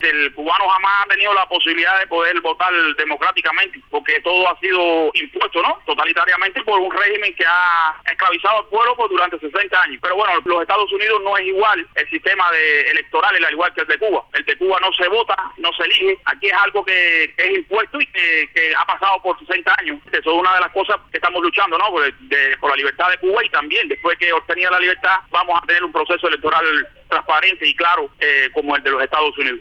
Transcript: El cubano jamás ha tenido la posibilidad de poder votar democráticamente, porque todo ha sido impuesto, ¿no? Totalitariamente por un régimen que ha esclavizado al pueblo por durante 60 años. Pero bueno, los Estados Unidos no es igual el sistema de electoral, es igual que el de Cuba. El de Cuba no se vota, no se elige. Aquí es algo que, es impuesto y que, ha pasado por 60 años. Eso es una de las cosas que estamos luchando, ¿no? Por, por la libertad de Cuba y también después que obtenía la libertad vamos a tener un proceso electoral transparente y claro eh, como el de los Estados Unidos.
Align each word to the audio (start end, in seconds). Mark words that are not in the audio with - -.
El 0.00 0.32
cubano 0.34 0.68
jamás 0.68 1.04
ha 1.04 1.08
tenido 1.08 1.34
la 1.34 1.46
posibilidad 1.46 1.98
de 2.00 2.06
poder 2.06 2.40
votar 2.40 2.72
democráticamente, 2.96 3.80
porque 3.90 4.20
todo 4.20 4.48
ha 4.48 4.58
sido 4.58 5.10
impuesto, 5.14 5.62
¿no? 5.62 5.78
Totalitariamente 5.86 6.62
por 6.62 6.78
un 6.78 6.90
régimen 6.90 7.34
que 7.34 7.44
ha 7.46 7.94
esclavizado 8.10 8.58
al 8.58 8.66
pueblo 8.66 8.96
por 8.96 9.10
durante 9.10 9.38
60 9.38 9.82
años. 9.82 9.98
Pero 10.02 10.16
bueno, 10.16 10.32
los 10.44 10.62
Estados 10.62 10.92
Unidos 10.92 11.20
no 11.22 11.36
es 11.36 11.46
igual 11.46 11.86
el 11.94 12.08
sistema 12.08 12.50
de 12.52 12.90
electoral, 12.90 13.36
es 13.36 13.50
igual 13.50 13.72
que 13.74 13.82
el 13.82 13.86
de 13.86 13.98
Cuba. 13.98 14.24
El 14.32 14.44
de 14.44 14.56
Cuba 14.56 14.78
no 14.80 14.92
se 14.92 15.08
vota, 15.08 15.36
no 15.58 15.72
se 15.72 15.84
elige. 15.84 16.18
Aquí 16.24 16.46
es 16.46 16.54
algo 16.54 16.84
que, 16.84 17.24
es 17.36 17.50
impuesto 17.50 18.00
y 18.00 18.06
que, 18.06 18.48
ha 18.76 18.86
pasado 18.86 19.20
por 19.22 19.38
60 19.38 19.74
años. 19.80 19.98
Eso 20.12 20.30
es 20.30 20.38
una 20.38 20.54
de 20.54 20.60
las 20.60 20.72
cosas 20.72 20.96
que 21.10 21.18
estamos 21.18 21.42
luchando, 21.42 21.76
¿no? 21.78 21.90
Por, 21.90 22.02
por 22.60 22.70
la 22.70 22.76
libertad 22.76 23.10
de 23.10 23.18
Cuba 23.18 23.44
y 23.44 23.48
también 23.50 23.88
después 23.88 24.16
que 24.18 24.32
obtenía 24.32 24.70
la 24.70 24.80
libertad 24.80 25.20
vamos 25.30 25.60
a 25.62 25.66
tener 25.66 25.84
un 25.84 25.92
proceso 25.92 26.28
electoral 26.28 26.64
transparente 27.08 27.66
y 27.66 27.74
claro 27.74 28.08
eh, 28.20 28.48
como 28.54 28.76
el 28.76 28.82
de 28.82 28.90
los 28.90 29.02
Estados 29.02 29.36
Unidos. 29.36 29.58